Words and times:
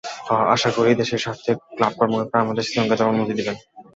আশা 0.55 0.69
করি, 0.77 0.91
দেশের 1.01 1.23
স্বার্থে 1.23 1.51
ক্লাব 1.69 1.93
কর্মকর্তারা 1.99 2.43
আমাদের 2.43 2.65
শ্রীলঙ্কা 2.65 2.95
যাওয়ার 2.97 3.13
অনুমতি 3.13 3.33
দেবেন। 3.39 3.55